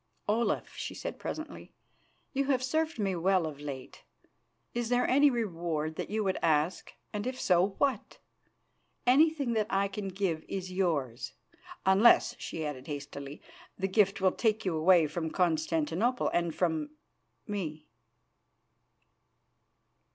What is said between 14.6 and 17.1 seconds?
you away from Constantinople and from